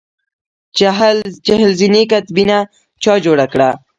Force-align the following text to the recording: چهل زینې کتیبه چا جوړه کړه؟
چهل 0.77 1.17
زینې 1.79 2.03
کتیبه 2.11 2.59
چا 3.03 3.13
جوړه 3.25 3.45
کړه؟ 3.53 3.69